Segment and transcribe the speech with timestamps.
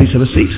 [0.00, 0.48] Please have a seat.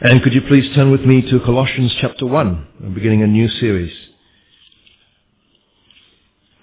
[0.00, 2.66] And could you please turn with me to Colossians chapter 1?
[2.80, 3.96] We're beginning a new series.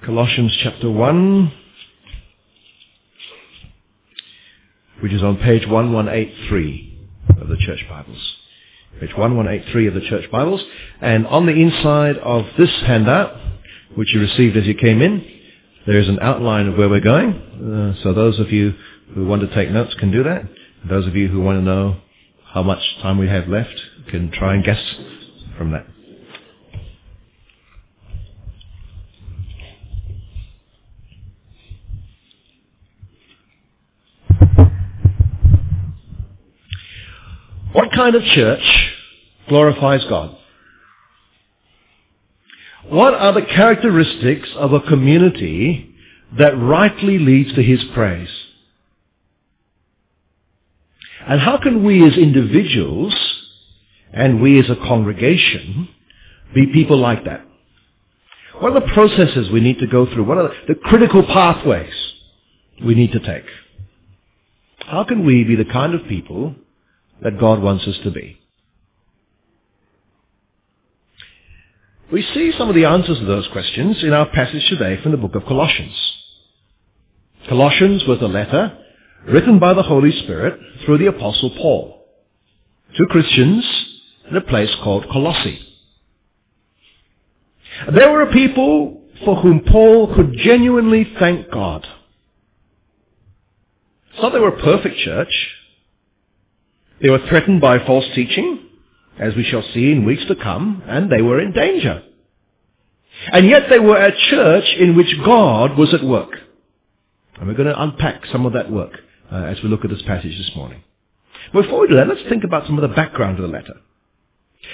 [0.03, 1.53] Colossians chapter 1,
[4.99, 7.07] which is on page 1183
[7.39, 8.35] of the Church Bibles.
[8.99, 10.61] Page 1183 of the Church Bibles.
[10.99, 13.39] And on the inside of this handout,
[13.95, 15.36] which you received as you came in,
[15.87, 17.33] there is an outline of where we're going.
[17.33, 18.73] Uh, so those of you
[19.15, 20.43] who want to take notes can do that.
[20.87, 22.01] Those of you who want to know
[22.45, 23.73] how much time we have left
[24.09, 24.81] can try and guess
[25.57, 25.87] from that.
[37.71, 38.91] What kind of church
[39.47, 40.35] glorifies God?
[42.89, 45.93] What are the characteristics of a community
[46.37, 48.29] that rightly leads to His praise?
[51.27, 53.13] And how can we as individuals
[54.13, 55.89] and we as a congregation
[56.55, 57.45] be people like that?
[58.59, 60.23] What are the processes we need to go through?
[60.23, 61.93] What are the critical pathways
[62.83, 63.45] we need to take?
[64.79, 66.55] How can we be the kind of people
[67.21, 68.39] that God wants us to be?
[72.09, 75.17] We see some of the answers to those questions in our passage today from the
[75.17, 75.93] book of Colossians.
[77.49, 78.77] Colossians was a letter
[79.27, 82.05] written by the Holy Spirit through the Apostle Paul
[82.95, 83.65] to Christians
[84.29, 85.59] in a place called Colossae.
[87.93, 91.85] There were a people for whom Paul could genuinely thank God.
[94.13, 95.49] It's not they were a perfect church.
[97.01, 98.66] They were threatened by false teaching
[99.19, 102.03] as we shall see in weeks to come, and they were in danger.
[103.31, 106.31] And yet they were a church in which God was at work.
[107.37, 108.93] And we're going to unpack some of that work
[109.31, 110.83] uh, as we look at this passage this morning.
[111.53, 113.75] Before we do that, let's think about some of the background of the letter.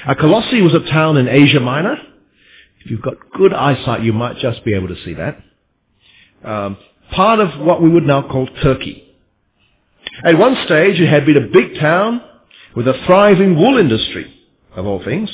[0.06, 1.98] Uh, Colossae was a town in Asia Minor.
[2.84, 5.42] If you've got good eyesight, you might just be able to see that.
[6.44, 6.78] Um,
[7.12, 9.04] part of what we would now call Turkey.
[10.24, 12.22] At one stage, it had been a big town
[12.76, 14.34] with a thriving wool industry,
[14.76, 15.30] of all things.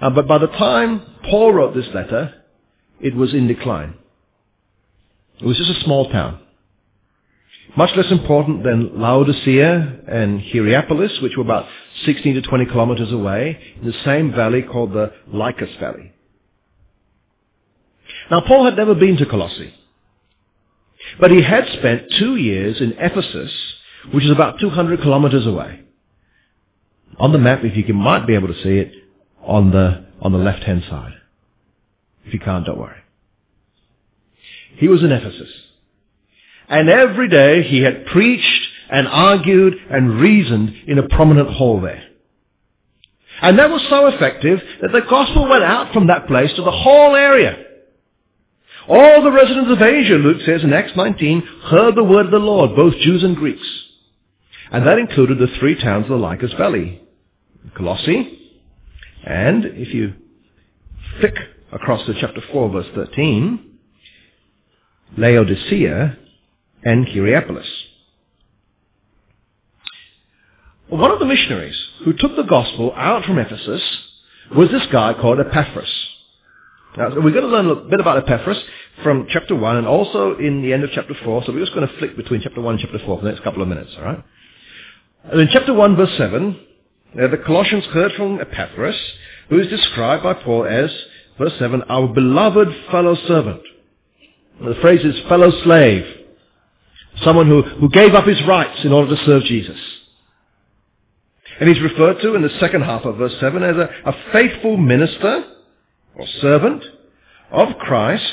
[0.00, 2.34] Uh, but by the time Paul wrote this letter,
[3.00, 3.94] it was in decline.
[5.40, 6.40] It was just a small town.
[7.76, 11.66] Much less important than Laodicea and Hierapolis, which were about
[12.06, 16.12] 16 to 20 kilometers away, in the same valley called the Lycus Valley.
[18.30, 19.74] Now, Paul had never been to Colossae.
[21.20, 23.52] But he had spent two years in Ephesus,
[24.12, 25.82] which is about 200 kilometers away.
[27.18, 28.92] On the map, if you can, might be able to see it,
[29.42, 31.14] on the, on the left-hand side.
[32.24, 32.98] If you can't, don't worry.
[34.76, 35.50] He was in Ephesus.
[36.68, 42.04] And every day he had preached and argued and reasoned in a prominent hall there.
[43.40, 46.70] And that was so effective that the gospel went out from that place to the
[46.70, 47.64] whole area.
[48.88, 52.38] All the residents of Asia, Luke says in Acts 19, heard the word of the
[52.38, 53.66] Lord, both Jews and Greeks.
[54.72, 57.00] And that included the three towns of the Lycus Valley.
[57.76, 58.38] Colossae,
[59.24, 60.14] and if you
[61.20, 61.34] flick
[61.72, 63.78] across to chapter 4, verse 13,
[65.16, 66.16] Laodicea
[66.84, 67.66] and Hierapolis.
[70.88, 73.82] One of the missionaries who took the gospel out from Ephesus
[74.56, 75.90] was this guy called Epaphras.
[76.96, 78.58] Now, we're going to learn a bit about Epaphras
[79.02, 81.86] from chapter 1 and also in the end of chapter 4, so we're just going
[81.86, 84.24] to flick between chapter 1 and chapter 4 for the next couple of minutes, alright?
[85.24, 86.58] And in chapter 1, verse 7,
[87.14, 88.96] uh, the Colossians heard from Epaphras,
[89.48, 90.90] who is described by Paul as,
[91.38, 93.62] verse 7, our beloved fellow servant.
[94.60, 96.04] The phrase is fellow slave.
[97.22, 99.78] Someone who, who gave up his rights in order to serve Jesus.
[101.60, 104.76] And he's referred to in the second half of verse 7 as a, a faithful
[104.76, 105.44] minister
[106.14, 106.84] or servant
[107.50, 108.32] of Christ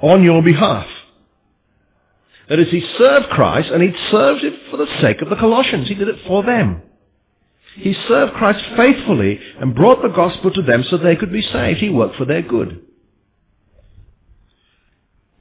[0.00, 0.86] on your behalf.
[2.48, 5.88] That is, he served Christ and he served it for the sake of the Colossians.
[5.88, 6.82] He did it for them.
[7.76, 11.80] He served Christ faithfully and brought the gospel to them so they could be saved.
[11.80, 12.84] He worked for their good.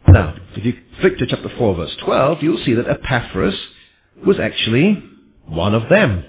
[0.07, 3.55] Now, if you flick to chapter 4 verse 12, you'll see that Epaphras
[4.25, 5.03] was actually
[5.45, 6.25] one of them.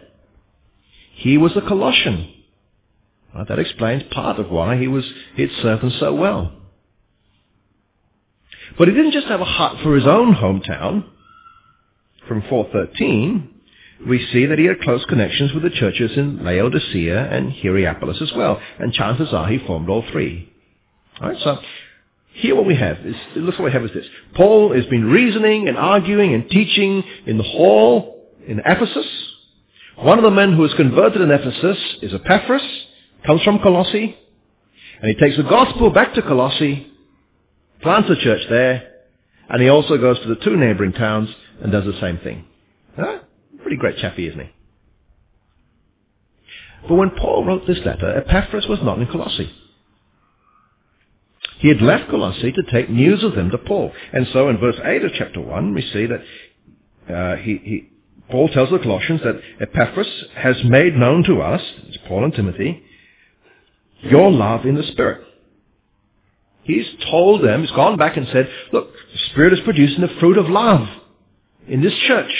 [1.12, 2.32] He was a Colossian.
[3.48, 5.04] That explains part of why he was
[5.36, 6.52] he had served them so well.
[8.76, 11.04] But he didn't just have a heart for his own hometown.
[12.26, 13.49] From 413,
[14.06, 18.32] we see that he had close connections with the churches in Laodicea and Hierapolis as
[18.34, 18.60] well.
[18.78, 20.50] And chances are he formed all three.
[21.20, 21.58] All right, so
[22.32, 24.06] here what we have is, look what we have is this.
[24.34, 29.06] Paul has been reasoning and arguing and teaching in the hall in Ephesus.
[29.96, 32.62] One of the men who is converted in Ephesus is Epaphras,
[33.26, 34.16] comes from Colossae,
[35.02, 36.86] and he takes the gospel back to Colossae,
[37.82, 38.90] plants a church there,
[39.50, 41.28] and he also goes to the two neighboring towns
[41.62, 42.46] and does the same thing.
[42.96, 43.18] Huh?
[43.62, 44.50] Pretty great chappy, isn't he?
[46.88, 49.52] But when Paul wrote this letter, Epaphras was not in Colossae.
[51.58, 53.92] He had left Colossae to take news of them to Paul.
[54.12, 57.88] And so in verse 8 of chapter 1, we see that uh, he, he,
[58.30, 62.82] Paul tells the Colossians that Epaphras has made known to us, it's Paul and Timothy,
[64.00, 65.26] your love in the Spirit.
[66.62, 70.38] He's told them, he's gone back and said, look, the Spirit is producing the fruit
[70.38, 70.88] of love
[71.68, 72.32] in this church.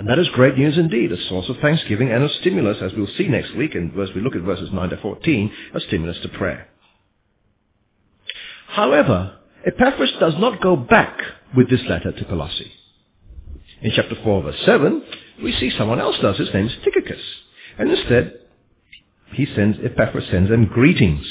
[0.00, 3.06] And that is great news indeed, a source of thanksgiving and a stimulus, as we'll
[3.18, 6.30] see next week, and as we look at verses 9 to 14, a stimulus to
[6.30, 6.68] prayer.
[8.68, 9.36] However,
[9.66, 11.20] Epaphras does not go back
[11.54, 12.72] with this letter to Colossae.
[13.82, 15.02] In chapter 4, verse 7,
[15.44, 16.38] we see someone else does.
[16.38, 17.20] His name is Tychicus.
[17.78, 18.40] And instead,
[19.34, 21.26] he sends, Epaphras sends them greetings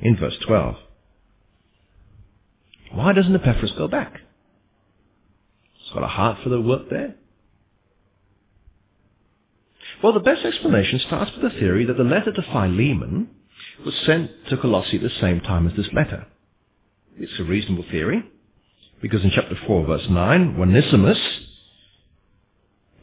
[0.00, 0.74] in verse 12.
[2.90, 4.18] Why doesn't Epaphras go back?
[5.74, 7.14] He's got a heart for the work there.
[10.02, 13.28] Well, the best explanation starts with the theory that the letter to Philemon
[13.84, 16.26] was sent to Colossae at the same time as this letter.
[17.16, 18.24] It's a reasonable theory,
[19.00, 21.18] because in chapter 4, verse 9, Onesimus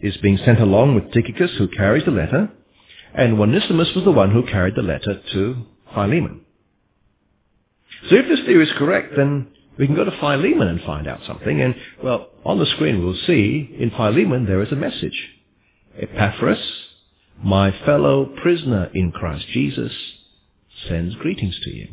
[0.01, 2.49] is being sent along with Tychicus, who carries the letter,
[3.13, 6.41] and Onesimus was the one who carried the letter to Philemon.
[8.09, 9.47] So if this theory is correct, then
[9.77, 11.61] we can go to Philemon and find out something.
[11.61, 15.17] And, well, on the screen we'll see in Philemon there is a message.
[15.97, 16.59] Epaphras,
[17.43, 19.93] my fellow prisoner in Christ Jesus,
[20.87, 21.87] sends greetings to you.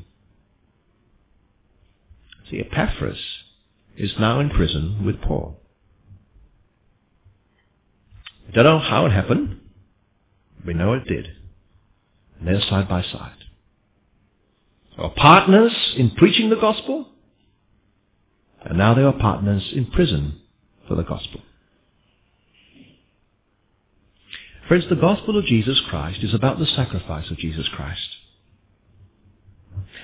[2.50, 3.18] See, Epaphras
[3.96, 5.60] is now in prison with Paul.
[8.46, 9.60] We don't know how it happened.
[10.64, 11.28] We know it did.
[12.38, 13.32] And they're side by side.
[14.96, 17.08] They partners in preaching the gospel,
[18.64, 20.40] and now they are partners in prison
[20.88, 21.40] for the gospel.
[24.68, 28.08] Friends, the gospel of Jesus Christ is about the sacrifice of Jesus Christ.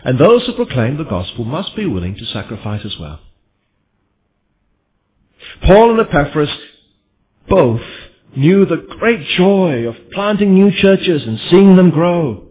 [0.05, 3.21] And those who proclaim the gospel must be willing to sacrifice as well.
[5.63, 6.51] Paul and Epaphras
[7.49, 7.83] both
[8.37, 12.49] knew the great joy of planting new churches and seeing them grow.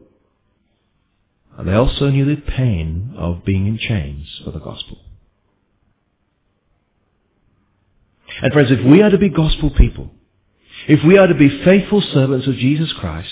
[1.57, 4.99] And they also knew the pain of being in chains for the gospel.
[8.41, 10.11] And friends, if we are to be gospel people,
[10.87, 13.29] if we are to be faithful servants of Jesus Christ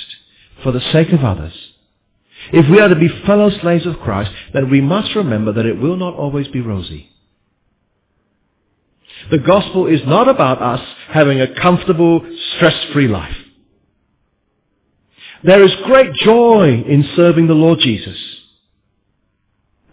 [0.63, 1.53] for the sake of others,
[2.51, 5.79] if we are to be fellow slaves of Christ, then we must remember that it
[5.79, 7.09] will not always be rosy.
[9.29, 12.21] The gospel is not about us having a comfortable,
[12.55, 13.35] stress-free life.
[15.43, 18.17] There is great joy in serving the Lord Jesus.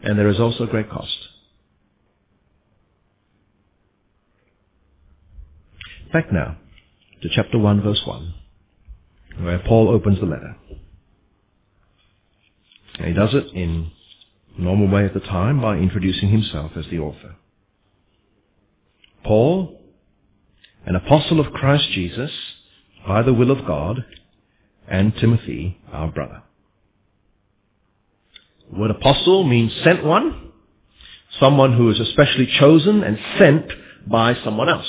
[0.03, 1.17] And there is also great cost.
[6.13, 6.57] Back now
[7.29, 8.35] to chapter 1 verse 1,
[9.41, 10.57] where Paul opens the letter.
[12.99, 13.91] And he does it in
[14.57, 17.37] normal way at the time by introducing himself as the author.
[19.25, 19.81] Paul,
[20.85, 22.31] an apostle of Christ Jesus,
[23.07, 24.05] by the will of God,
[24.89, 26.43] and Timothy, our brother.
[28.71, 30.53] The word apostle means sent one,
[31.41, 33.67] someone who is especially chosen and sent
[34.07, 34.87] by someone else.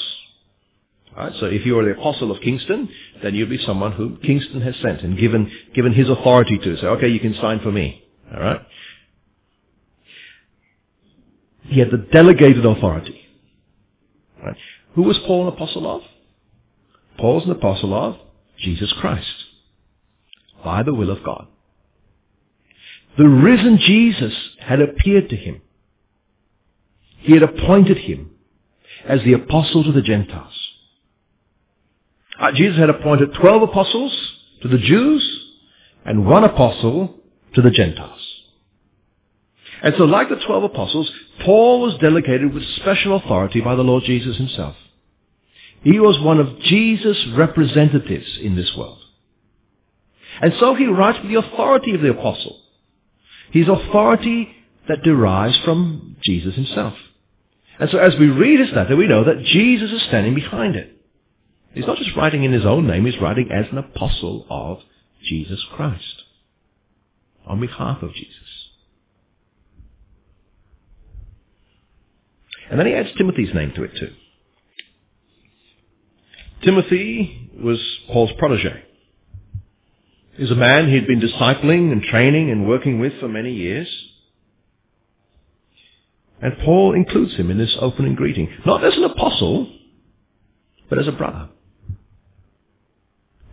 [1.18, 2.90] Right, so if you are the apostle of Kingston,
[3.24, 6.78] then you'll be someone who Kingston has sent and given, given his authority to.
[6.78, 8.04] Say, okay, you can sign for me.
[8.32, 8.62] All right?
[11.64, 13.20] He had the delegated authority.
[14.44, 14.56] Right?
[14.94, 16.04] Who was Paul an apostle of?
[17.18, 18.18] Paul's an apostle of
[18.60, 19.26] Jesus Christ
[20.64, 21.48] by the will of God.
[23.18, 25.62] The risen Jesus had appeared to him.
[27.22, 28.36] He had appointed him
[29.04, 30.54] as the apostle to the Gentiles.
[32.39, 34.15] Uh, Jesus had appointed 12 apostles
[34.62, 35.46] to the Jews
[36.06, 37.15] and one apostle
[37.56, 38.22] to the Gentiles.
[39.82, 41.12] And so like the 12 apostles,
[41.44, 44.75] Paul was delegated with special authority by the Lord Jesus himself.
[45.84, 49.00] He was one of Jesus' representatives in this world.
[50.41, 52.60] And so he writes with the authority of the apostle.
[53.51, 54.50] His authority
[54.88, 56.94] that derives from Jesus himself.
[57.79, 60.97] And so as we read his letter, we know that Jesus is standing behind it.
[61.77, 64.79] He's not just writing in his own name, he's writing as an apostle of
[65.24, 66.24] Jesus Christ
[67.46, 68.34] on behalf of Jesus.
[72.72, 74.12] And then he adds Timothy's name to it too.
[76.63, 77.79] Timothy was
[78.12, 78.84] Paul's protege.
[80.34, 83.88] He was a man he'd been discipling and training and working with for many years.
[86.41, 89.72] And Paul includes him in this opening greeting, not as an apostle,
[90.89, 91.50] but as a brother.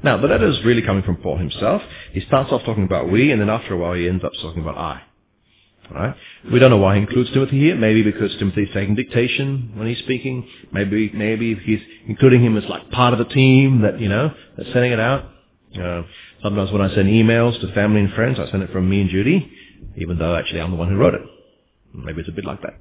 [0.04, 1.80] Now, the letter is really coming from Paul himself.
[2.12, 4.61] He starts off talking about we, and then after a while he ends up talking
[4.61, 5.02] about I.
[5.90, 6.14] Right?
[6.52, 7.75] We don't know why he includes Timothy here.
[7.75, 10.46] Maybe because Timothy's taking dictation when he's speaking.
[10.73, 14.70] Maybe maybe he's including him as like part of the team that you know that's
[14.75, 15.25] sending it out.
[15.75, 16.02] Uh,
[16.42, 19.11] sometimes when I send emails to family and friends, I send it from me and
[19.11, 19.50] Judy,
[19.96, 21.23] even though actually I'm the one who wrote it.
[21.94, 22.78] Maybe it's a bit like that.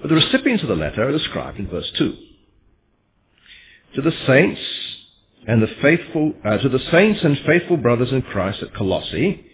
[0.00, 2.16] But the recipients of the letter are described in verse two.
[3.96, 4.60] To the saints
[5.46, 9.46] and the faithful, uh, to the saints and faithful brothers in Christ at Colossae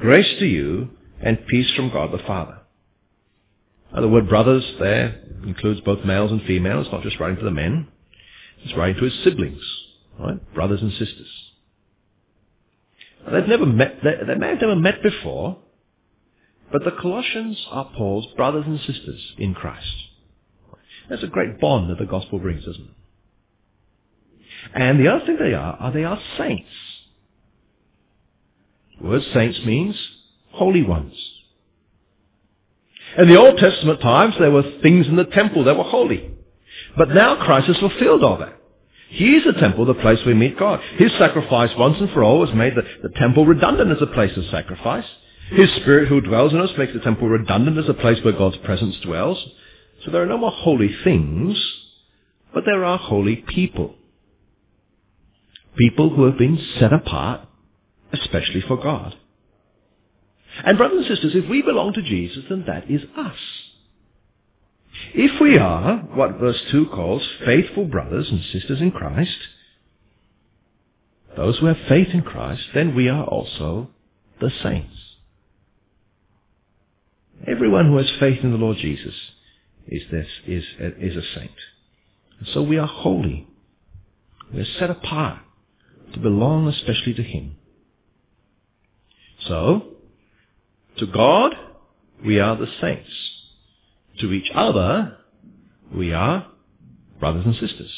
[0.00, 0.90] Grace to you
[1.20, 2.58] and peace from God the Father.
[3.92, 7.50] Now, the word brothers there includes both males and females, not just writing to the
[7.50, 7.88] men.
[8.62, 9.62] It's writing to his siblings,
[10.18, 10.54] right?
[10.54, 11.28] Brothers and sisters.
[13.30, 15.58] They've never met, they, they may have never met before,
[16.70, 19.86] but the Colossians are Paul's brothers and sisters in Christ.
[21.08, 22.97] That's a great bond that the gospel brings, isn't it?
[24.74, 26.68] And the other thing they are, are they are saints.
[29.00, 29.96] The word saints means
[30.52, 31.14] holy ones.
[33.16, 36.30] In the Old Testament times, there were things in the temple that were holy.
[36.96, 38.54] But now Christ has fulfilled all that.
[39.08, 40.80] He is the temple, the place we meet God.
[40.96, 44.36] His sacrifice once and for all has made the, the temple redundant as a place
[44.36, 45.06] of sacrifice.
[45.50, 48.58] His Spirit who dwells in us makes the temple redundant as a place where God's
[48.58, 49.42] presence dwells.
[50.04, 51.58] So there are no more holy things,
[52.52, 53.94] but there are holy people.
[55.76, 57.48] People who have been set apart
[58.12, 59.14] especially for God.
[60.64, 63.36] And brothers and sisters, if we belong to Jesus, then that is us.
[65.14, 69.36] If we are what verse 2 calls faithful brothers and sisters in Christ,
[71.36, 73.90] those who have faith in Christ, then we are also
[74.40, 74.96] the saints.
[77.46, 79.14] Everyone who has faith in the Lord Jesus
[79.86, 81.52] is this is is a saint.
[82.40, 83.46] And so we are holy.
[84.52, 85.38] We are set apart
[86.14, 87.56] to belong especially to Him.
[89.46, 89.82] So,
[90.98, 91.54] to God,
[92.24, 93.10] we are the saints.
[94.20, 95.16] To each other,
[95.94, 96.46] we are
[97.20, 97.92] brothers and sisters.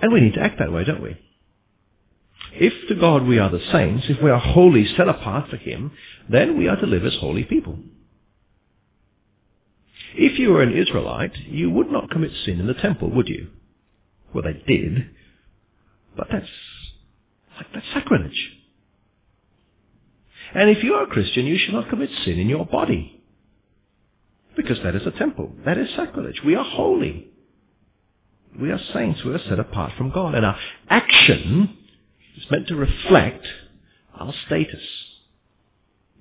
[0.00, 1.16] And we need to act that way, don't we?
[2.52, 5.92] If to God we are the saints, if we are wholly set apart for Him,
[6.28, 7.78] then we are to live as holy people.
[10.14, 13.48] If you were an Israelite, you would not commit sin in the temple, would you?
[14.34, 15.10] Well, they did,
[16.16, 16.46] but that's
[17.56, 18.50] like that's sacrilege.
[20.54, 23.20] And if you are a Christian, you should not commit sin in your body.
[24.56, 25.52] Because that is a temple.
[25.64, 26.42] That is sacrilege.
[26.44, 27.28] We are holy.
[28.58, 29.22] We are saints.
[29.24, 30.34] We are set apart from God.
[30.34, 30.58] And our
[30.88, 31.76] action
[32.36, 33.46] is meant to reflect
[34.14, 34.82] our status.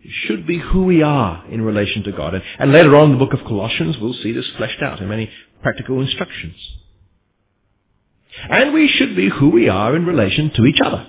[0.04, 2.36] It should be who we are in relation to God.
[2.36, 5.10] And, and later on in the book of Colossians, we'll see this fleshed out in
[5.10, 5.32] many
[5.64, 6.56] practical instructions.
[8.50, 11.08] And we should be who we are in relation to each other.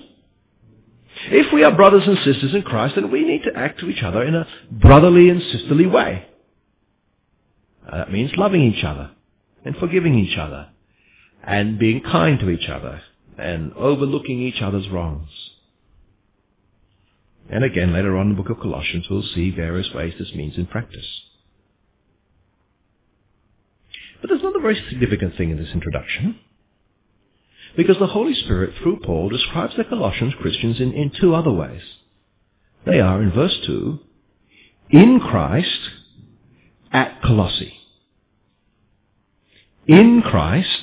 [1.30, 4.02] If we are brothers and sisters in Christ, then we need to act to each
[4.02, 6.26] other in a brotherly and sisterly way.
[7.86, 9.10] Uh, that means loving each other
[9.64, 10.68] and forgiving each other
[11.42, 13.00] and being kind to each other
[13.36, 15.30] and overlooking each other's wrongs.
[17.50, 20.58] And again, later on in the book of Colossians, we'll see various ways this means
[20.58, 21.06] in practice.
[24.20, 26.38] But there's another very significant thing in this introduction.
[27.76, 31.82] Because the Holy Spirit, through Paul, describes the Colossians Christians in, in two other ways.
[32.86, 33.98] They are, in verse 2,
[34.90, 35.90] in Christ
[36.92, 37.74] at Colossae.
[39.86, 40.82] In Christ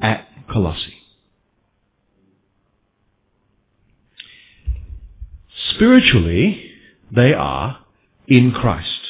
[0.00, 0.94] at Colossae.
[5.74, 6.72] Spiritually,
[7.10, 7.78] they are
[8.26, 9.00] in Christ.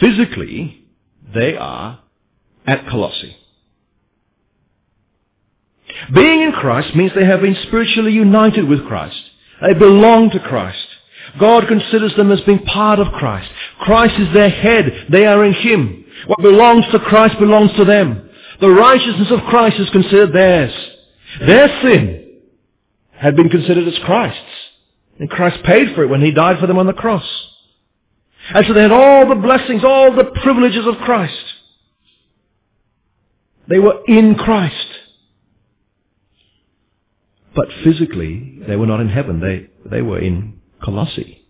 [0.00, 0.84] Physically,
[1.34, 2.00] they are
[2.66, 3.36] at Colossae.
[6.14, 9.20] Being in Christ means they have been spiritually united with Christ.
[9.62, 10.86] They belong to Christ.
[11.38, 13.50] God considers them as being part of Christ.
[13.80, 15.06] Christ is their head.
[15.10, 16.04] They are in Him.
[16.26, 18.30] What belongs to Christ belongs to them.
[18.60, 20.72] The righteousness of Christ is considered theirs.
[21.46, 22.40] Their sin
[23.12, 24.40] had been considered as Christ's.
[25.18, 27.24] And Christ paid for it when He died for them on the cross.
[28.54, 31.34] And so they had all the blessings, all the privileges of Christ.
[33.68, 34.86] They were in Christ.
[37.54, 39.40] But physically, they were not in heaven.
[39.40, 41.40] They, they were in Colossae.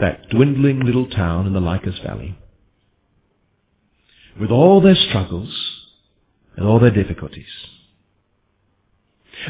[0.00, 2.36] that dwindling little town in the Lycus Valley,
[4.40, 5.54] with all their struggles
[6.56, 7.46] and all their difficulties.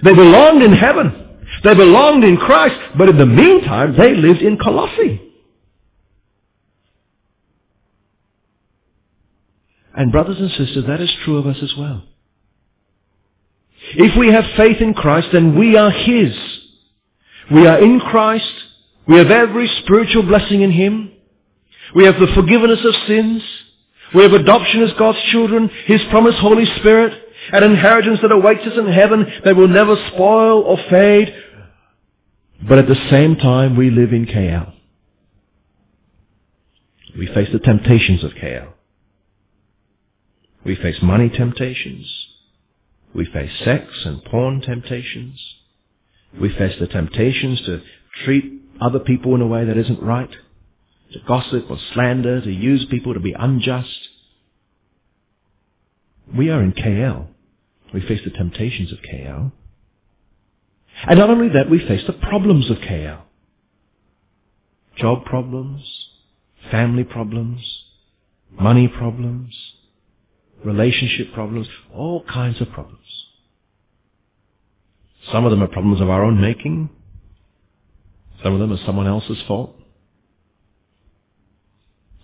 [0.05, 1.39] They belonged in heaven.
[1.65, 5.21] They belonged in Christ, but in the meantime, they lived in Colossae.
[9.97, 12.05] And brothers and sisters, that is true of us as well.
[13.95, 16.35] If we have faith in Christ, then we are His.
[17.51, 18.53] We are in Christ.
[19.07, 21.13] We have every spiritual blessing in Him.
[21.95, 23.43] We have the forgiveness of sins.
[24.15, 27.13] We have adoption as God's children, His promised Holy Spirit,
[27.53, 31.35] an inheritance that awaits us in heaven that will never spoil or fade.
[32.69, 34.73] But at the same time, we live in KL.
[37.19, 38.73] We face the temptations of KL.
[40.65, 42.07] We face money temptations.
[43.15, 45.41] We face sex and porn temptations.
[46.41, 47.83] We face the temptations to
[48.25, 50.31] treat other people in a way that isn't right,
[51.13, 54.09] to gossip or slander, to use people to be unjust.
[56.37, 57.27] We are in KL.
[57.93, 59.53] We face the temptations of KL.
[61.09, 63.23] And not only that, we face the problems of KL.
[64.97, 65.83] Job problems,
[66.71, 67.61] family problems,
[68.51, 69.55] money problems,
[70.65, 72.99] relationship problems, all kinds of problems.
[75.33, 76.91] Some of them are problems of our own making.
[78.43, 79.77] Some of them are someone else's fault.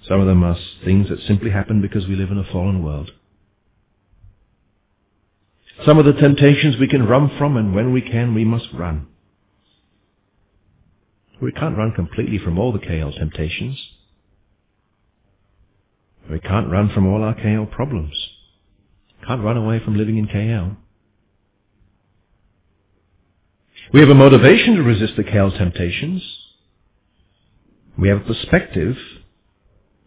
[0.09, 3.11] Some of them are things that simply happen because we live in a fallen world.
[5.85, 9.09] Some of the temptations we can run from, and when we can, we must run.
[11.43, 13.79] We can't run completely from all the KL temptations.
[16.31, 18.15] We can't run from all our KL problems.
[19.27, 20.77] Can't run away from living in KL.
[23.93, 26.23] We have a motivation to resist the KL temptations.
[27.97, 28.97] We have a perspective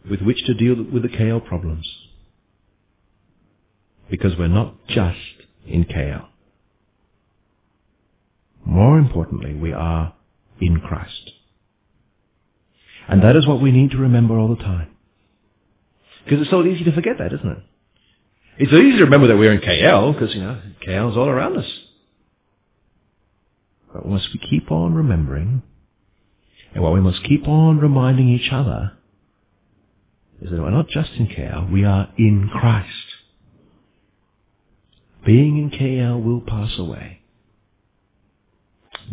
[0.09, 1.89] with which to deal with the KL problems.
[4.09, 5.17] Because we're not just
[5.65, 6.25] in KL.
[8.65, 10.13] More importantly, we are
[10.59, 11.31] in Christ.
[13.07, 14.89] And that is what we need to remember all the time.
[16.29, 17.57] Because it's so easy to forget that, isn't it?
[18.59, 21.57] It's easy to remember that we're in KL because, you know, KL is all around
[21.57, 21.65] us.
[23.91, 25.63] But we must keep on remembering,
[26.75, 28.91] and what we must keep on reminding each other
[30.39, 32.93] is that we're not just in KL, we are in Christ.
[35.25, 37.21] Being in KL will pass away.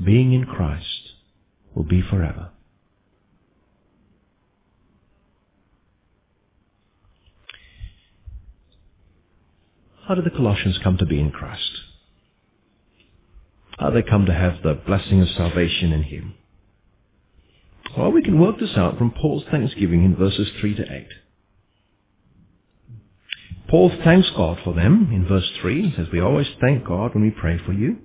[0.05, 1.12] Being in Christ
[1.74, 2.50] will be forever.
[10.07, 11.71] How did the Colossians come to be in Christ?
[13.79, 16.35] How did they come to have the blessing of salvation in Him?
[17.97, 21.07] Well, we can work this out from Paul's thanksgiving in verses 3 to 8.
[23.69, 25.90] Paul thanks God for them in verse 3.
[25.90, 27.99] He says, We always thank God when we pray for you.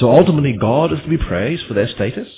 [0.00, 2.28] So ultimately, God is to be praised for their status.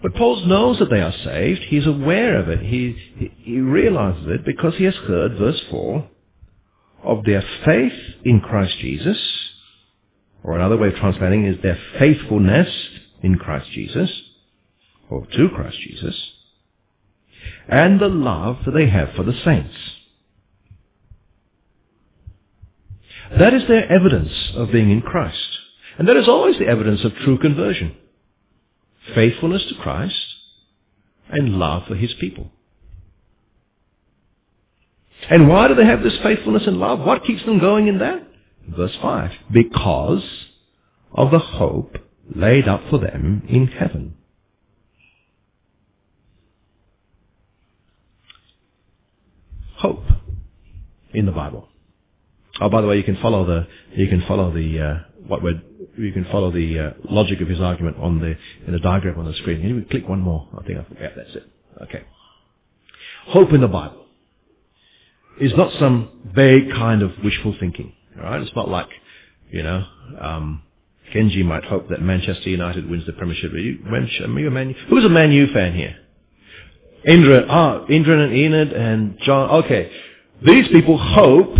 [0.00, 1.62] But Paul knows that they are saved.
[1.62, 2.60] He's aware of it.
[2.60, 6.08] He, he, he realizes it because he has heard, verse 4,
[7.02, 7.92] of their faith
[8.24, 9.18] in Christ Jesus,
[10.42, 12.68] or another way of translating is their faithfulness
[13.22, 14.10] in Christ Jesus,
[15.10, 16.14] or to Christ Jesus,
[17.68, 19.74] and the love that they have for the saints.
[23.38, 25.38] That is their evidence of being in Christ.
[25.98, 27.96] And that is always the evidence of true conversion.
[29.14, 30.14] Faithfulness to Christ
[31.30, 32.50] and love for his people.
[35.30, 37.00] And why do they have this faithfulness and love?
[37.00, 38.26] What keeps them going in that?
[38.68, 39.30] Verse 5.
[39.52, 40.24] Because
[41.12, 41.96] of the hope
[42.34, 44.16] laid up for them in heaven.
[49.76, 50.04] Hope
[51.12, 51.68] in the Bible.
[52.60, 55.60] Oh, by the way, you can follow the you can follow the uh, what we
[55.96, 59.24] you can follow the uh, logic of his argument on the in the diagram on
[59.24, 59.60] the screen.
[59.60, 60.48] Can you click one more?
[60.56, 61.12] I think I forgot.
[61.16, 61.48] That's it.
[61.82, 62.04] Okay.
[63.26, 64.01] Hope in the Bible
[65.40, 67.92] is not some vague kind of wishful thinking.
[68.18, 68.88] All right, it's not like
[69.50, 69.84] you know
[70.20, 70.62] um,
[71.14, 73.52] Kenji might hope that Manchester United wins the Premiership.
[73.52, 74.74] Are you, are you a Man U?
[74.88, 75.96] Who's a Man U fan here?
[77.06, 79.50] Indra, ah, Indra and Enid and John.
[79.64, 79.90] Okay,
[80.46, 81.56] these people hope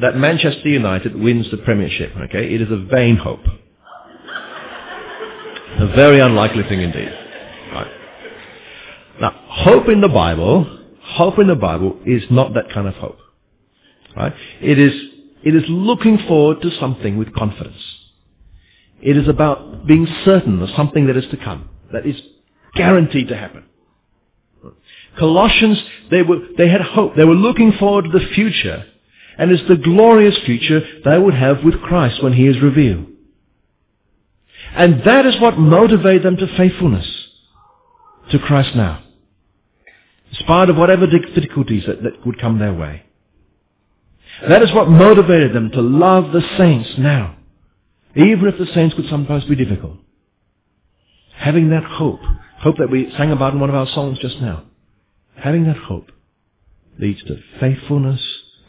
[0.00, 2.12] that Manchester United wins the Premiership.
[2.16, 3.40] Okay, it is a vain hope.
[5.78, 7.12] a very unlikely thing indeed.
[7.72, 7.92] Right.
[9.20, 10.77] Now, hope in the Bible
[11.08, 13.18] Hope in the Bible is not that kind of hope.
[14.16, 14.34] Right?
[14.60, 14.92] It is,
[15.42, 17.82] it is looking forward to something with confidence.
[19.00, 22.16] It is about being certain of something that is to come, that is
[22.74, 23.64] Guaranteed to happen.
[25.18, 27.16] Colossians, they, were, they had hope.
[27.16, 28.86] They were looking forward to the future.
[29.36, 33.06] And it's the glorious future they would have with Christ when He is revealed.
[34.74, 37.06] And that is what motivated them to faithfulness
[38.30, 39.02] to Christ now.
[40.30, 43.04] In spite of whatever difficulties that, that would come their way.
[44.48, 47.36] That is what motivated them to love the saints now.
[48.14, 49.98] Even if the saints could sometimes be difficult.
[51.36, 52.20] Having that hope,
[52.58, 54.64] hope that we sang about in one of our songs just now.
[55.36, 56.10] Having that hope
[56.98, 58.20] leads to faithfulness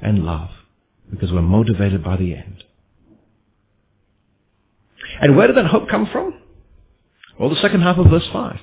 [0.02, 0.50] and love
[1.10, 2.64] because we're motivated by the end.
[5.22, 6.36] And where did that hope come from?
[7.40, 8.60] Well, the second half of verse 5.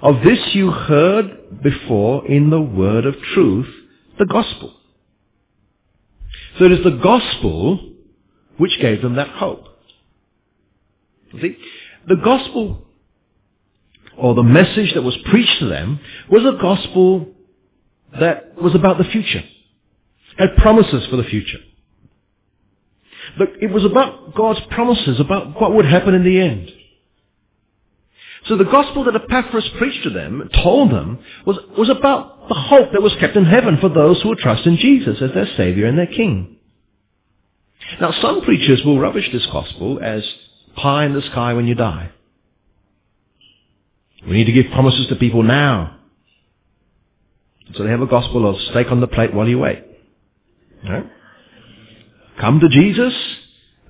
[0.00, 3.68] Of this you heard before in the word of truth,
[4.18, 4.74] the gospel.
[6.58, 7.94] So it is the gospel
[8.58, 9.66] which gave them that hope.
[11.40, 11.56] See,
[12.06, 12.86] the gospel
[14.16, 17.28] or the message that was preached to them was a gospel
[18.18, 19.42] that was about the future,
[20.36, 21.58] had promises for the future.
[23.36, 26.72] But it was about God's promises, about what would happen in the end.
[28.48, 32.92] So the gospel that Epaphras preached to them, told them, was, was about the hope
[32.92, 35.86] that was kept in heaven for those who would trust in Jesus as their Savior
[35.86, 36.56] and their King.
[38.00, 40.22] Now some preachers will rubbish this gospel as
[40.76, 42.10] pie in the sky when you die.
[44.26, 45.98] We need to give promises to people now.
[47.74, 49.84] So they have a gospel of steak on the plate while you wait.
[52.40, 53.12] Come to Jesus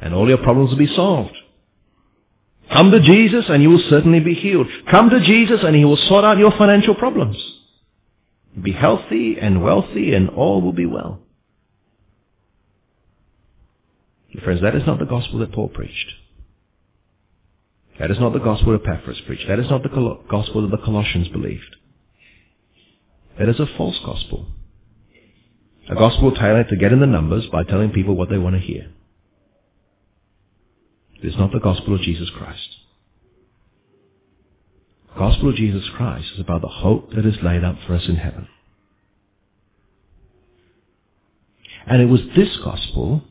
[0.01, 1.37] and all your problems will be solved.
[2.73, 4.67] Come to Jesus and you will certainly be healed.
[4.91, 7.37] Come to Jesus and he will sort out your financial problems.
[8.61, 11.21] Be healthy and wealthy and all will be well.
[14.45, 16.13] Friends, that is not the gospel that Paul preached.
[17.99, 19.49] That is not the gospel that Epaphras preached.
[19.49, 21.77] That is not the gospel that the Colossians believed.
[23.39, 24.47] That is a false gospel.
[25.91, 28.61] A gospel tailored to get in the numbers by telling people what they want to
[28.61, 28.91] hear.
[31.23, 32.69] It is not the gospel of Jesus Christ.
[35.15, 38.07] The gospel of Jesus Christ is about the hope that is laid up for us
[38.09, 38.49] in heaven.
[41.87, 43.23] And it was this gospel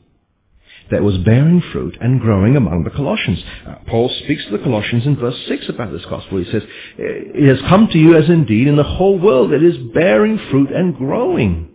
[0.89, 3.43] that was bearing fruit and growing among the Colossians.
[3.65, 6.39] Uh, Paul speaks to the Colossians in verse 6 about this gospel.
[6.39, 6.63] He says,
[6.97, 10.71] It has come to you as indeed in the whole world it is bearing fruit
[10.71, 11.69] and growing,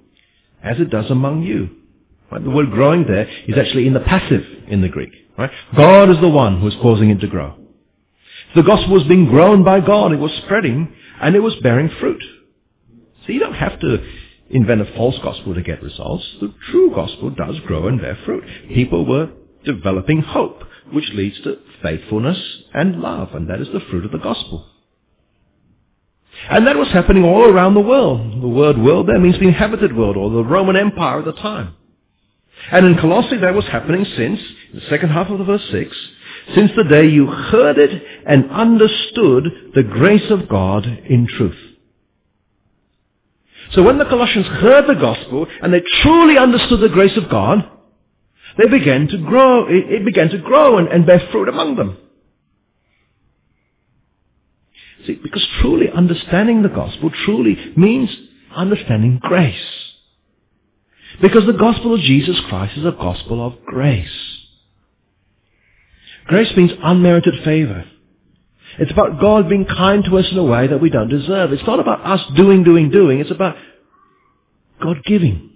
[0.62, 1.70] as it does among you.
[2.30, 2.42] Right?
[2.42, 5.12] The word growing there is actually in the passive in the Greek.
[5.36, 5.50] Right?
[5.76, 7.56] God is the one who is causing it to grow.
[8.54, 10.12] The gospel was being grown by God.
[10.12, 12.22] It was spreading and it was bearing fruit.
[13.26, 14.04] So you don't have to
[14.50, 16.24] invent a false gospel to get results.
[16.40, 18.44] The true gospel does grow and bear fruit.
[18.68, 19.30] People were
[19.64, 22.38] developing hope, which leads to faithfulness
[22.74, 24.66] and love, and that is the fruit of the gospel.
[26.50, 28.42] And that was happening all around the world.
[28.42, 31.76] The word world there means the inhabited world, or the Roman Empire at the time.
[32.70, 34.40] And in Colossae that was happening since,
[34.72, 35.96] the second half of the verse 6,
[36.54, 41.56] since the day you heard it and understood the grace of God in truth.
[43.72, 47.68] So when the Colossians heard the gospel and they truly understood the grace of God,
[48.58, 51.96] they began to grow, it, began to grow and, and bear fruit among them.
[55.06, 58.10] See, because truly understanding the gospel truly means
[58.54, 59.91] understanding grace.
[61.22, 64.10] Because the gospel of Jesus Christ is a gospel of grace.
[66.26, 67.84] Grace means unmerited favor.
[68.78, 71.52] It's about God being kind to us in a way that we don't deserve.
[71.52, 73.20] It's not about us doing, doing, doing.
[73.20, 73.56] It's about
[74.80, 75.50] God giving.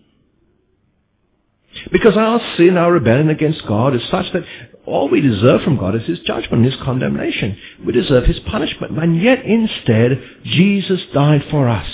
[1.90, 4.44] Because our sin, our rebellion against God is such that
[4.86, 7.58] all we deserve from God is His judgment, His condemnation.
[7.84, 8.96] We deserve His punishment.
[8.98, 11.88] And yet instead, Jesus died for us.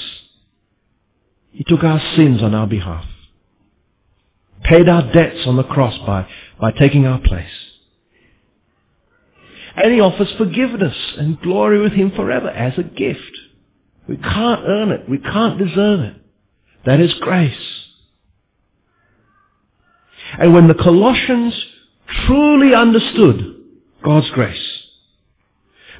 [1.53, 3.07] He took our sins on our behalf.
[4.65, 6.29] Paid our debts on the cross by,
[6.61, 7.51] by taking our place.
[9.75, 13.33] And he offers forgiveness and glory with him forever as a gift.
[14.07, 15.09] We can't earn it.
[15.09, 16.17] We can't deserve it.
[16.85, 17.83] That is grace.
[20.39, 21.55] And when the Colossians
[22.27, 23.57] truly understood
[24.05, 24.83] God's grace,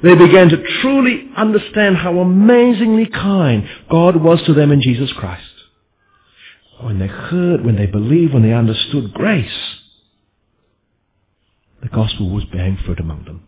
[0.01, 5.52] they began to truly understand how amazingly kind God was to them in Jesus Christ.
[6.83, 9.47] When they heard, when they believed, when they understood grace,
[11.81, 13.47] the gospel was bearing fruit among them.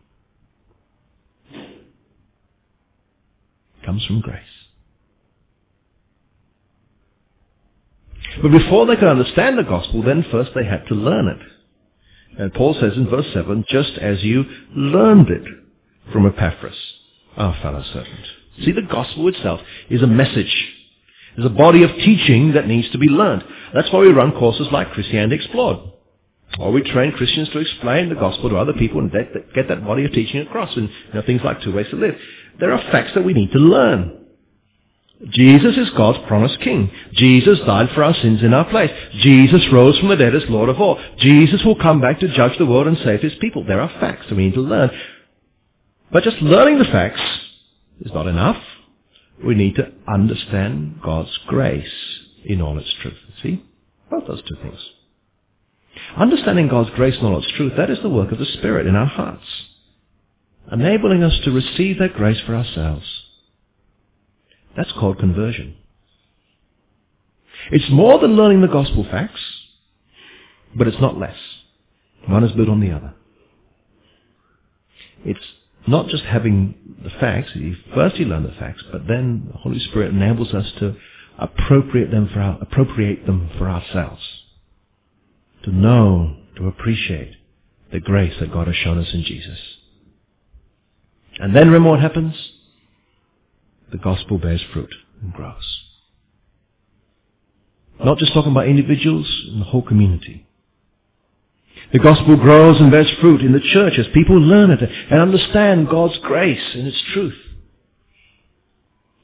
[3.81, 4.41] It comes from grace.
[8.41, 11.39] But before they could understand the gospel, then first they had to learn it.
[12.39, 14.43] And Paul says in verse 7, just as you
[14.75, 15.43] learned it
[16.11, 16.75] from Epaphras,
[17.37, 18.25] our fellow servant.
[18.63, 20.74] See, the gospel itself is a message.
[21.35, 23.43] There's a body of teaching that needs to be learned.
[23.73, 25.91] That's why we run courses like Christianity Explored.
[26.59, 30.05] Or we train Christians to explain the gospel to other people and get that body
[30.05, 30.75] of teaching across.
[30.77, 32.15] And you know, things like two ways to live.
[32.59, 34.25] There are facts that we need to learn.
[35.29, 36.91] Jesus is God's promised king.
[37.13, 38.91] Jesus died for our sins in our place.
[39.21, 41.01] Jesus rose from the dead as Lord of all.
[41.19, 43.63] Jesus will come back to judge the world and save his people.
[43.65, 44.91] There are facts that we need to learn.
[46.11, 47.21] But just learning the facts
[48.01, 48.61] is not enough.
[49.43, 51.91] We need to understand God's grace
[52.43, 53.17] in all its truth.
[53.41, 53.63] See?
[54.09, 54.79] Both those two things.
[56.17, 58.95] Understanding God's grace in all its truth, that is the work of the Spirit in
[58.95, 59.45] our hearts.
[60.71, 63.05] Enabling us to receive that grace for ourselves.
[64.75, 65.75] That's called conversion.
[67.71, 69.39] It's more than learning the gospel facts,
[70.75, 71.37] but it's not less.
[72.27, 73.13] One is built on the other.
[75.23, 75.39] It's
[75.87, 77.51] not just having the facts,
[77.93, 80.95] first you learn the facts, but then the Holy Spirit enables us to
[81.37, 84.21] appropriate them for our, appropriate them for ourselves.
[85.63, 87.35] To know, to appreciate
[87.91, 89.59] the grace that God has shown us in Jesus.
[91.39, 92.33] And then remember what happens?
[93.91, 95.81] The gospel bears fruit and grows.
[98.03, 100.47] Not just talking about individuals, in the whole community.
[101.95, 105.87] The gospel grows and bears fruit in the church as people learn it and understand
[105.87, 107.37] God's grace and its truth.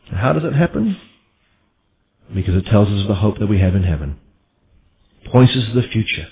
[0.08, 0.96] And how does it happen?
[2.34, 4.22] Because it tells us of the hope that we have in heaven.
[5.26, 6.30] Points us to the future.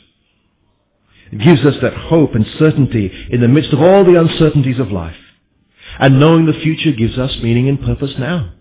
[1.33, 4.93] It gives us that hope and certainty in the midst of all the uncertainties of
[4.93, 5.17] life.
[5.99, 8.53] And knowing the future gives us meaning and purpose now.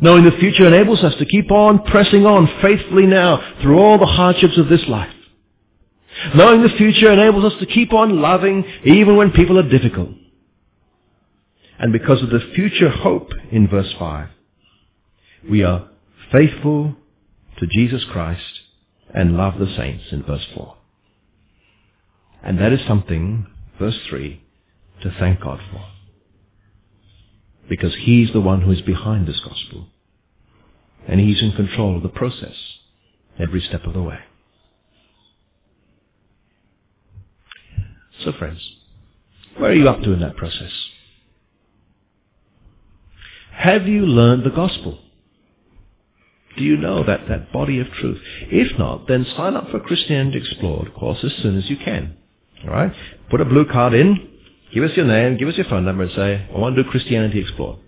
[0.00, 4.06] Knowing the future enables us to keep on pressing on faithfully now through all the
[4.06, 5.12] hardships of this life.
[6.34, 10.10] Knowing the future enables us to keep on loving even when people are difficult.
[11.78, 14.28] And because of the future hope in verse 5,
[15.48, 15.88] we are
[16.32, 16.96] faithful
[17.58, 18.60] to Jesus Christ
[19.14, 20.76] and love the saints in verse 4.
[22.42, 23.46] And that is something,
[23.78, 24.42] verse 3,
[25.02, 25.84] to thank God for.
[27.68, 29.86] Because He's the one who is behind this gospel.
[31.06, 32.54] And He's in control of the process
[33.38, 34.18] every step of the way.
[38.24, 38.60] So friends,
[39.56, 40.72] where are you up to in that process?
[43.52, 44.98] Have you learned the gospel?
[46.56, 48.20] Do you know that, that body of truth?
[48.50, 52.16] If not, then sign up for Christianity Explored course as soon as you can.
[52.64, 52.92] Alright?
[53.30, 54.28] Put a blue card in,
[54.74, 56.90] give us your name, give us your phone number and say, I want to do
[56.90, 57.78] Christianity Explored.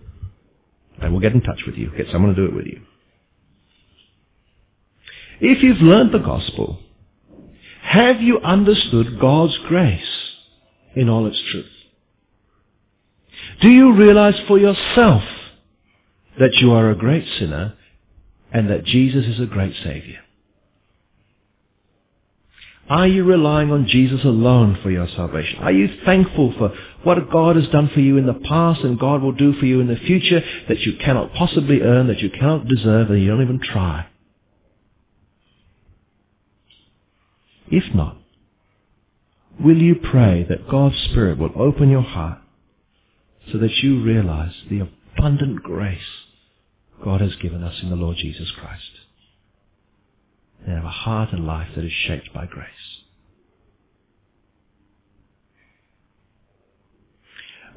[1.01, 2.81] And we'll get in touch with you, get someone to do it with you.
[5.41, 6.79] If you've learned the gospel,
[7.91, 10.01] have you understood God's grace
[10.95, 11.65] in all its truth?
[13.61, 15.23] Do you realize for yourself
[16.39, 17.73] that you are a great sinner
[18.53, 20.19] and that Jesus is a great Savior?
[22.89, 25.59] Are you relying on Jesus alone for your salvation?
[25.59, 26.73] Are you thankful for
[27.03, 29.81] what God has done for you in the past and God will do for you
[29.81, 33.41] in the future that you cannot possibly earn, that you cannot deserve, and you don't
[33.41, 34.07] even try?
[37.71, 38.17] If not,
[39.63, 42.39] will you pray that God's Spirit will open your heart
[43.49, 44.81] so that you realize the
[45.17, 46.01] abundant grace
[47.03, 48.91] God has given us in the Lord Jesus Christ?
[50.65, 52.67] And have a heart and life that is shaped by grace.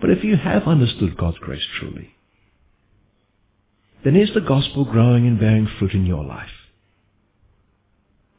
[0.01, 2.11] But if you have understood God's grace truly,
[4.05, 6.51] then is the gospel growing and bearing fruit in your life?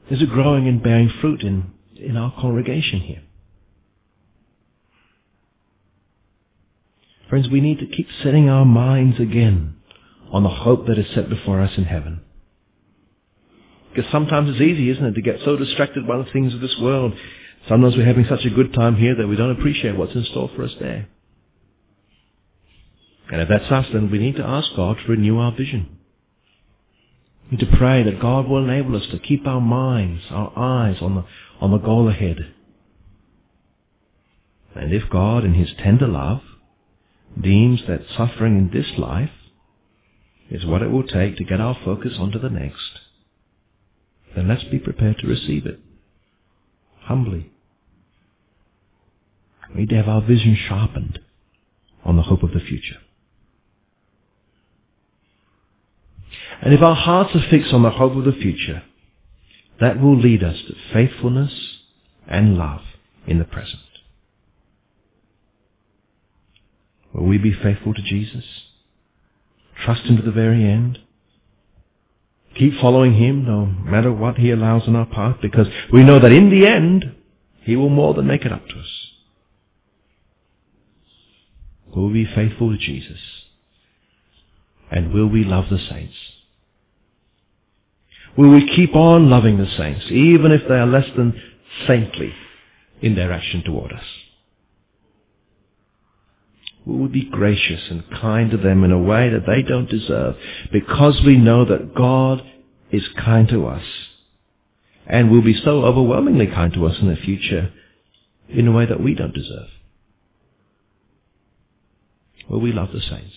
[0.10, 3.22] Is it growing and bearing fruit in, in our congregation here?
[7.30, 9.76] Friends, we need to keep setting our minds again
[10.32, 12.22] on the hope that is set before us in heaven.
[13.94, 16.76] Because sometimes it's easy, isn't it, to get so distracted by the things of this
[16.80, 17.14] world.
[17.68, 20.52] Sometimes we're having such a good time here that we don't appreciate what's in store
[20.56, 21.08] for us there.
[23.32, 25.95] And if that's us, then we need to ask God to renew our vision.
[27.50, 30.98] We need to pray that God will enable us to keep our minds, our eyes
[31.02, 31.26] on the,
[31.62, 32.38] on the goal ahead.
[34.74, 36.42] And if God, in His tender love,
[37.40, 39.30] deems that suffering in this life
[40.50, 43.00] is what it will take to get our focus onto the next,
[44.36, 45.80] then let's be prepared to receive it.
[47.02, 47.52] Humbly.
[49.70, 51.20] We need to have our vision sharpened
[52.04, 52.98] on the hope of the future.
[56.62, 58.84] And if our hearts are fixed on the hope of the future,
[59.80, 61.52] that will lead us to faithfulness
[62.28, 62.82] and love
[63.28, 63.82] in the present.
[67.14, 68.44] Will we be faithful to Jesus?
[69.84, 71.00] Trust Him to the very end?
[72.58, 76.32] Keep following Him no matter what He allows on our path because we know that
[76.32, 77.16] in the end,
[77.62, 79.06] He will more than make it up to us.
[81.94, 83.20] Will we be faithful to Jesus?
[84.92, 86.16] And will we love the saints?
[88.38, 91.42] Will we keep on loving the saints, even if they are less than
[91.88, 92.34] saintly
[93.02, 94.04] in their action toward us?
[96.86, 100.36] Will we be gracious and kind to them in a way that they don't deserve
[100.72, 102.44] because we know that God
[102.92, 103.84] is kind to us
[105.08, 107.72] and will be so overwhelmingly kind to us in the future
[108.50, 109.68] in a way that we don't deserve?
[112.50, 113.34] Will we love the saints?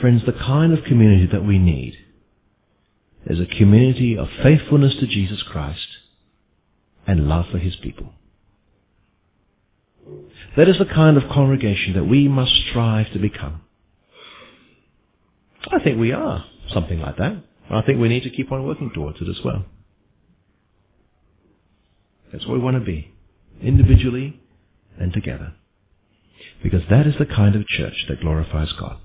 [0.00, 1.96] Friends, the kind of community that we need
[3.26, 5.86] is a community of faithfulness to Jesus Christ
[7.06, 8.14] and love for his people.
[10.56, 13.62] That is the kind of congregation that we must strive to become.
[15.70, 17.44] I think we are something like that.
[17.70, 19.64] I think we need to keep on working towards it as well.
[22.32, 23.12] That's what we want to be,
[23.62, 24.40] individually
[24.98, 25.52] and together.
[26.62, 28.98] Because that is the kind of church that glorifies God.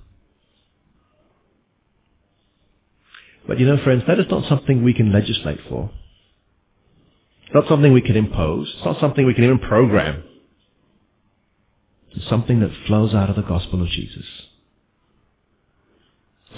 [3.47, 5.91] But you know, friends, that is not something we can legislate for.
[7.45, 8.71] It's not something we can impose.
[8.75, 10.23] It's not something we can even program.
[12.11, 14.25] It's something that flows out of the gospel of Jesus.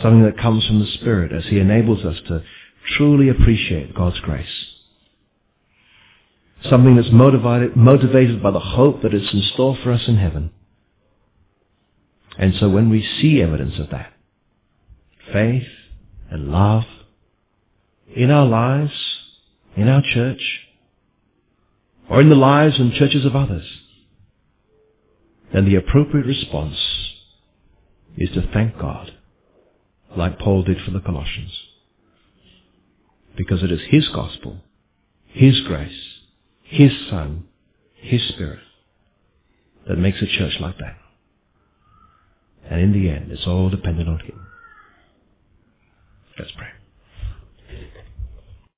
[0.02, 2.44] Something that comes from the Spirit as He enables us to
[2.96, 4.46] truly appreciate God's grace.
[6.70, 10.52] Something that's motivated, motivated by the hope that is in store for us in heaven.
[12.38, 14.14] And so when we see evidence of that,
[15.34, 15.68] faith,
[16.30, 16.84] and love
[18.16, 18.94] in our lives,
[19.76, 20.42] in our church,
[22.10, 23.66] or in the lives and churches of others,
[25.54, 26.78] then the appropriate response
[28.18, 29.12] is to thank God,
[30.16, 31.54] like Paul did for the Colossians.
[33.36, 34.62] Because it is His gospel,
[35.28, 35.92] His grace,
[36.64, 37.46] His Son,
[37.96, 38.60] His Spirit
[39.88, 40.98] that makes a church like that.
[42.70, 44.47] And in the end, it's all dependent on Him.
[46.38, 46.77] Let's pray.